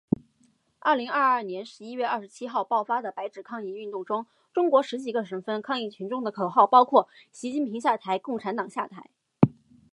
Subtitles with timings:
[0.79, 9.11] 二零二二年十一月二十七号爆发的白纸抗议运动中，中国十几个省份抗议群众的口号包括“习近平下台，共产党下台”